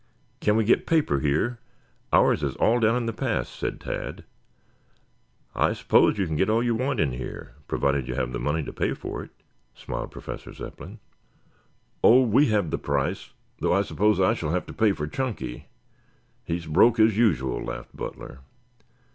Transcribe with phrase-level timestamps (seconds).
[0.39, 1.59] Can we get paper here?
[2.11, 4.23] Ours is all down in the pass," said Tad.
[5.53, 8.63] "I suppose you can get all you want in here, provided you have the money
[8.63, 9.29] to pay for it,"
[9.75, 10.97] smiled Professor Zepplin.
[12.03, 13.29] "Oh, we have the price,
[13.59, 15.67] though I suppose I shall have to pay for Chunky.
[16.45, 18.39] He is broke as usual," laughed Butler.